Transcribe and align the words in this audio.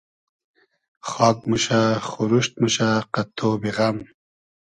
خاگ 1.09 1.37
موشۂ 1.49 1.81
خوروشت 2.07 2.53
موشۂ 2.61 2.89
قئد 3.13 3.29
تۉبی 3.37 3.71
غئم 3.77 3.97